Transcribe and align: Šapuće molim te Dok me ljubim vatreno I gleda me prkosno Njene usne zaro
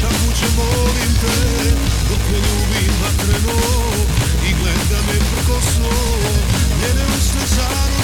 Šapuće 0.00 0.46
molim 0.56 1.12
te 1.20 1.36
Dok 2.08 2.18
me 2.30 2.36
ljubim 2.36 2.92
vatreno 3.02 3.58
I 4.48 4.52
gleda 4.60 5.02
me 5.06 5.18
prkosno 5.18 5.90
Njene 6.80 7.04
usne 7.18 7.40
zaro 7.56 7.95